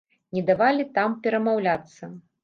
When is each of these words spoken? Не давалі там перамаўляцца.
Не 0.35 0.41
давалі 0.45 0.85
там 0.95 1.09
перамаўляцца. 1.27 2.11